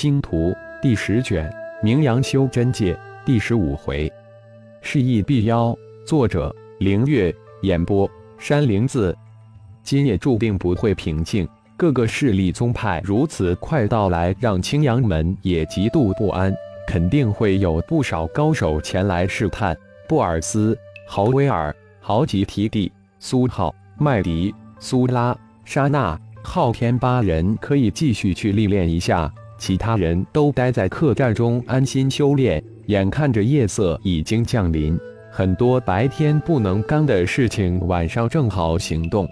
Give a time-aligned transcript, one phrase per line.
[0.00, 1.52] 星图第十卷，
[1.82, 4.08] 名扬修真界第十五回，
[4.80, 5.76] 示意必妖。
[6.06, 7.34] 作者：凌月。
[7.62, 8.08] 演播：
[8.38, 9.12] 山灵子。
[9.82, 16.54] 今夜注定不会平静，各个势力宗派如此快到来，让青阳门也极度不安。
[16.86, 19.76] 肯定会有不少高手前来试探。
[20.08, 29.28] 布尔斯、豪威尔、豪吉提蒂、苏浩、麦迪、苏拉、莎娜、昊天八人可以继续去历练一下。
[29.58, 32.62] 其他人都待在客栈中安心修炼。
[32.86, 34.98] 眼看着夜色已经降临，
[35.30, 39.28] 很多白天不能干的事情，晚上正好行动。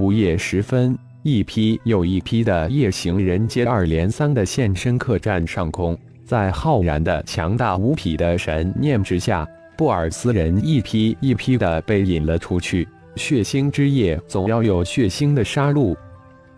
[0.00, 9.46] 午夜时分，一批又一批的夜行人接二连三的现身客栈上空，在浩然的强大无匹的神念之下，
[9.76, 12.88] 布尔斯人一批一批的被引了出去。
[13.14, 15.94] 血腥之夜，总要有血腥的杀戮。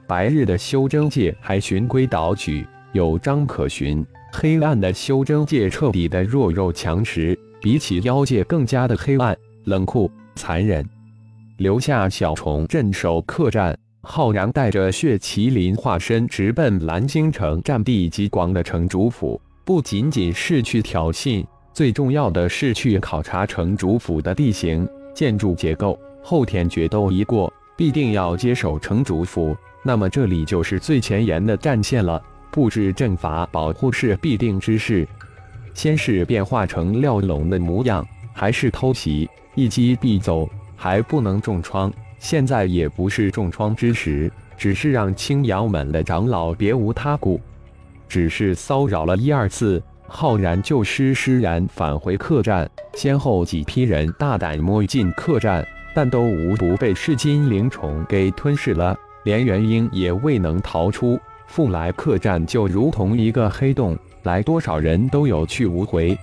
[0.06, 2.66] 白日的修真界还循规蹈矩。
[2.94, 10.88] 有章可循，黑暗的修真界彻底的弱肉强食，比起妖界更加的黑暗、冷酷、残忍。
[11.56, 25.98] 留下小虫镇守客栈，浩然带着血麒麟化身直奔蓝星城占地极广的城主府，不仅仅是去挑衅，最重要的是去考察城主府的地形、建筑结构。
[26.22, 32.22] 后天决斗一过，必定要接手城主府，那么这里就是最前沿的战线了。
[32.54, 35.04] 布置阵法保护是必定之事。
[35.74, 41.92] 先是变化成廖龙的模样，还是偷袭，一击必走，还不能重创。
[42.20, 47.40] 现在也不是重创之时，只是让青阳门的长老别无他顾，
[48.08, 52.70] 只是骚扰了一二次，浩然就施施然返回客栈。
[52.92, 61.18] 先后几批人大胆摸进客栈，但都无不被噬金灵虫给吞噬了，连元婴也未能逃出。
[61.46, 66.18] 富来客栈就如同一个黑洞，来多少人都有去无回。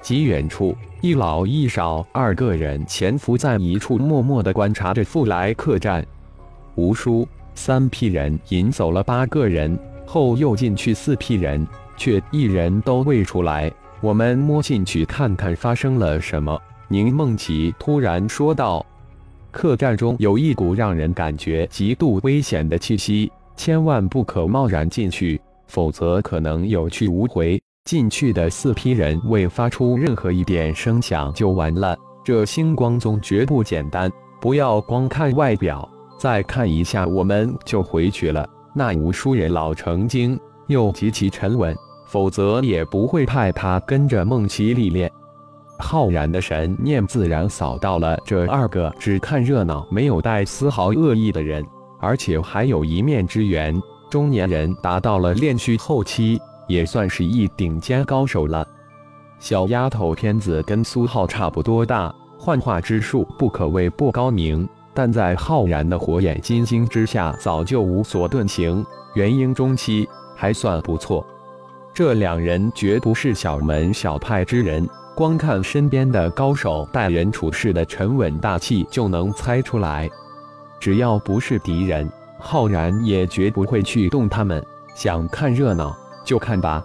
[0.00, 6.06] 极远处，一老一少二个人潜伏在一处，默默地观察着富来客栈。
[6.76, 11.66] 吴叔，三批人引走了八个人，后又进去四批人，
[11.96, 13.70] 却一人都未出来。
[14.00, 16.58] 我们摸进去看看发生了什么。
[16.88, 18.84] 宁梦琪突然说道
[19.52, 27.62] ：“客栈中有一股让人感觉极度危险的气息。”千万不可贸然进去，否则可能有去无回。
[27.84, 31.94] 进去的四批人未发出任何一点声响就完了。
[32.24, 34.10] 这星光宗绝不简单，
[34.40, 35.86] 不要光看外表，
[36.18, 38.48] 再看一下我们就回去了。
[38.74, 41.76] 那无数人老成精，又极其沉稳，
[42.06, 45.12] 否则也不会派他跟着梦琪历练。
[45.78, 51.62] 浩然的神念自然扫到了这二个只看热闹、没有带丝毫恶意的人。
[52.00, 58.66] 而且还有一面之缘，中年人达到了炼虚后期，也算是一顶尖高手了。
[59.38, 68.84] 小丫头片子跟苏浩差不多大，幻化之术不可谓不高明，但在浩然的火眼金睛之下，早就无所遁形。
[69.14, 71.26] 元婴中期还算不错，
[71.92, 80.08] 这两人绝不是小门小派之人，光看身边的高手待人处事的沉稳大气，就能猜出来。
[80.80, 84.64] 只要不是敌人，浩然也绝不会去动他们。
[84.96, 86.84] 想看热闹就看吧。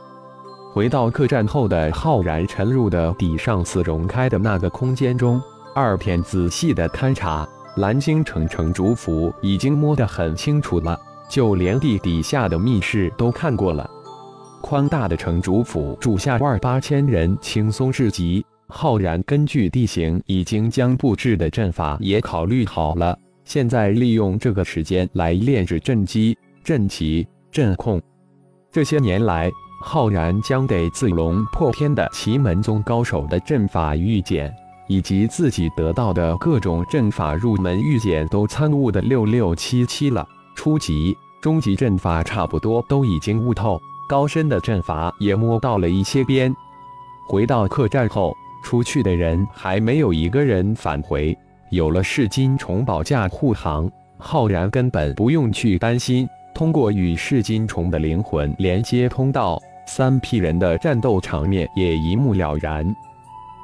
[0.74, 5.42] 回到客栈后的浩然沉入的底上次融开的那个空间中，
[5.74, 7.48] 二片仔细的勘察，
[7.78, 13.90] 蓝星城城主府已经摸得很清楚了，就连地底下的密室都看过了。
[14.62, 18.46] 宽大的城主府住下万八千人，轻松至极。
[18.68, 23.18] 浩然根据地形，已经将布置的阵法也考虑好了。
[23.46, 28.02] 现在利用这个时间来炼制阵基、阵旗、阵控。
[28.72, 29.50] 这些年来，
[29.82, 34.54] 浩然将给自龙破天的奇门宗高手的阵法御简，
[34.88, 40.28] 以及自己得到的各种阵法入门御简都参悟的六六七七了。
[40.56, 43.80] 初级、中级阵法差不多都已经悟透，
[44.10, 46.54] 高深的阵法也摸到了一些边。
[47.28, 51.38] 回到客栈后，出去的人还没有一个人返回。
[51.76, 56.26] 有了噬金虫保驾护航，浩然根本不用去担心。
[56.54, 62.96] 通过与噬金虫的灵魂连接通道，三批人的战斗场面也一目了然。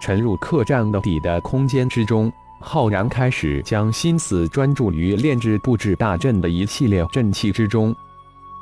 [0.01, 2.29] 沉入客栈的底的空间之中，
[2.59, 7.95] 浩然开始将心思专注于炼制布置大阵的一系列阵器之中。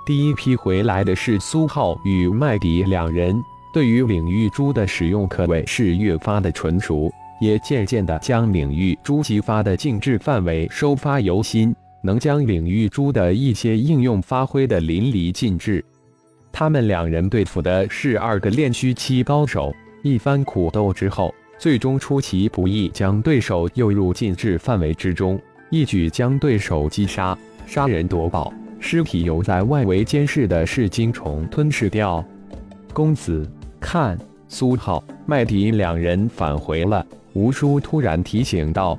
[0.06, 3.44] 第一批回来的是苏浩与麦迪两人，
[3.74, 7.12] 对于领域珠的使用可谓是越发的纯熟。
[7.40, 15.84] 也渐渐地将领域珠激发的静置范围收发由心，能将领域珠的一些应用发挥的淋漓尽致。
[16.52, 25.40] 他们两人对付的是二个炼虚期高手，一番苦斗之后，最终出其不意将对手诱入禁制范围之中，
[25.70, 32.24] 一举将对手击杀，杀人夺宝，尸体由在外围监视的噬金虫吞噬掉。
[32.94, 33.50] 公子，
[33.80, 37.06] 看，苏浩、麦迪两人返回了。
[37.34, 38.98] 吴叔突然提醒道：“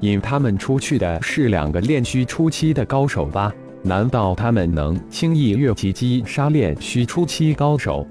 [0.00, 3.52] 引他们出去的是两个炼虚初期的高手吧？
[3.82, 8.06] 难道他们能轻易越级击杀炼虚初期高手？”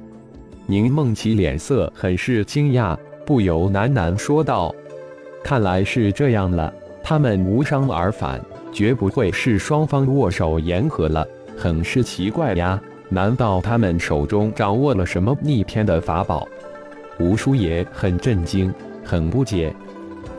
[0.65, 4.73] 宁梦琪脸色很是惊讶，不由喃喃说道
[5.43, 6.73] ：“看来是这样了，
[7.03, 8.39] 他们无伤而返，
[8.71, 11.27] 绝不会是双方握手言和了，
[11.57, 12.81] 很是奇怪呀。
[13.09, 16.47] 难道他们手中掌握了什么逆天的法宝？”
[17.19, 18.73] 吴叔也很震惊。
[19.03, 19.73] 很不解。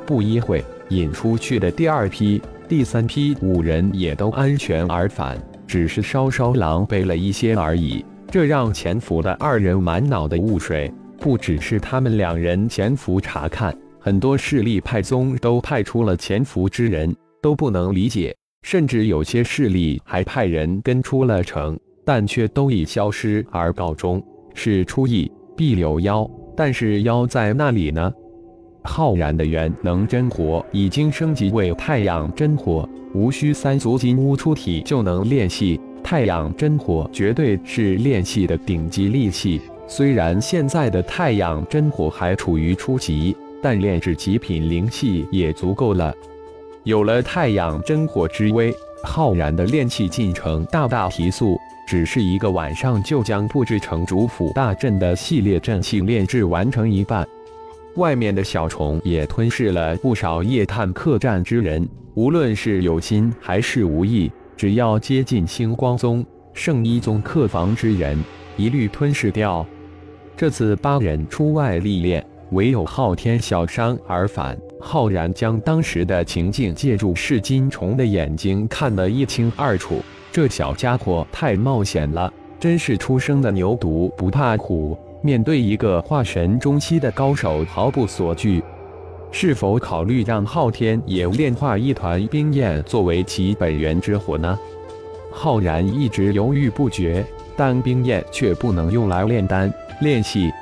[0.07, 8.05] 不一会，引出去的第二批、第三批五人也都安全而返，只是稍稍狼狈了一些而已。
[8.31, 10.93] 这让潜伏的二人满脑的雾水。
[11.21, 18.35] 不只是他们两人潜伏查看，很多势力派宗都派出了潜伏之人，都不能理解。
[18.63, 24.23] 甚至有些势力还派人跟出了城，但却都以消失而告终。
[24.53, 28.13] 是出意必有妖，但是妖在那里呢？
[28.85, 35.81] 浩然的元能真火已经升级为太阳真火，无需三足金乌出体就能炼气。
[36.03, 39.61] 太阳真火绝对是炼系的顶级利器。
[39.87, 46.15] 虽然现在的太阳真火还处于初级，但炼制极品灵器也足够了。
[46.85, 48.73] 有了太阳真火之威，
[49.03, 51.57] 浩然的炼器进程大大提速，
[51.89, 57.27] 只是一个晚上就将布置成主府大阵的系列阵器炼制完成一半。
[57.97, 68.19] 外面的小虫也吞噬了不少夜探客栈之人，无论是有心还是无意，只要接近星光宗、圣一宗客房之人，
[68.57, 69.65] 一律吞噬掉。
[70.37, 74.59] 这次八人出外历练，唯有昊天小伤而返。
[74.81, 80.03] 浩然将当时的情境借助噬金虫的眼睛看得一清二楚。
[80.33, 84.99] 这小家伙太冒险了，真是初生的牛犊不怕虎。
[85.25, 88.63] 面对一个化神中期的高手毫不所惧，
[89.33, 94.59] 是否考虑让昊天也炼化一团冰焰作为其本源之火呢？
[95.33, 97.25] 浩然一直犹豫不决，
[97.57, 99.73] 但冰焰却不能用来炼丹
[100.03, 100.53] 炼气。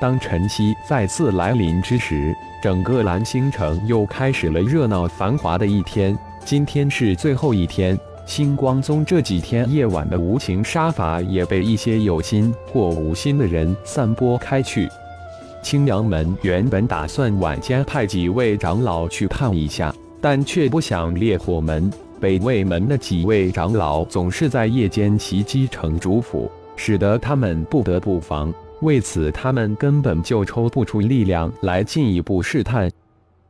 [0.00, 6.18] 当晨曦再次来临之时，整个蓝星城又开始了热闹繁华的一天。
[6.44, 7.96] 今天是最后一天。
[8.24, 14.88] 星光宗这几天夜晚的无情杀伐也被一些有心或无心的人散播开去。
[15.62, 21.90] 青阳门原本打算晚间派几位长老去探一下，但却不想烈火门、
[22.20, 28.52] 北魏门的几位长老总是在夜间袭击城主府，使得他们不得不防。
[28.80, 32.90] 为此，他们根本就抽不出力量来进一步试探。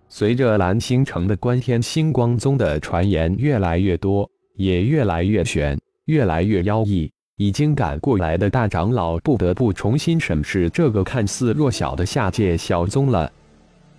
[0.08, 4.28] 随着蓝星城的关天星光宗的传言越来越多。
[4.54, 7.10] 也越来越玄，越来越妖异。
[7.36, 13.30] 已经赶过来的大长老不得不重新审视这个看似弱小的下界小宗了。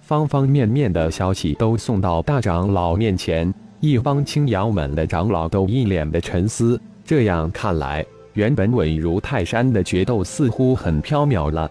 [0.02, 6.80] 方方面面的消息都送到大长老面前，一帮青阳门的长老都一脸的沉思。
[7.04, 11.70] 这样看来，原本稳如泰山的决斗似乎很飘渺了。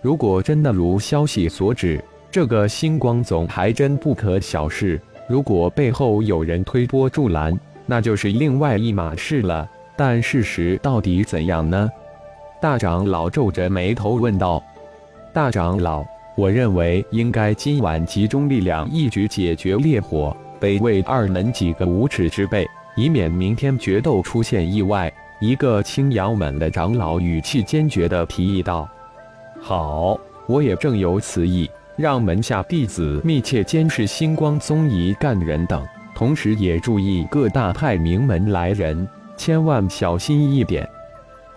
[0.00, 4.98] 如果真的如消息所指，这个星光宗还真不可小视。
[5.28, 11.90] 如果背后有人推波助澜，那就是另外一码事了，但事实到底怎样呢？
[12.60, 14.62] 大长老皱着眉头问道
[15.34, 16.04] ：“大长老，
[16.36, 28.88] 我认为应该今晚集中力量，一举解决烈火北魏二门几个无耻之辈，以免明天决斗出现意外。”一个青阳门的长老语气坚决地提议道
[29.60, 39.06] ：“好，我也正有此意，让门下弟子密切监视星光宗一干人等。”同时也注意各大派名门来人，
[39.36, 40.88] 千万小心一点。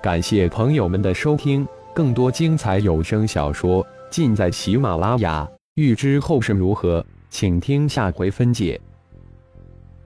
[0.01, 5.47] 感谢朋友们的收听，更多精彩有声小说尽在喜马拉雅。
[5.75, 8.81] 欲知后事如何，请听下回分解。